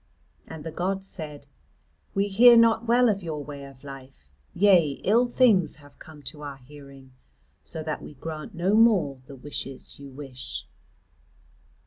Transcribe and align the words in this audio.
And 0.47 0.63
the 0.63 0.71
gods 0.71 1.05
said: 1.05 1.45
"We 2.15 2.27
hear 2.27 2.57
not 2.57 2.87
well 2.87 3.07
of 3.07 3.21
your 3.21 3.43
way 3.43 3.65
of 3.65 3.83
life, 3.83 4.31
yea 4.55 4.93
ill 5.03 5.27
things 5.29 5.75
have 5.75 5.99
come 5.99 6.23
to 6.23 6.41
our 6.41 6.57
hearing, 6.57 7.11
so 7.61 7.83
that 7.83 8.01
we 8.01 8.15
grant 8.15 8.55
no 8.55 8.73
more 8.73 9.19
the 9.27 9.35
wishes 9.35 9.99
you 9.99 10.09
wish." 10.09 10.65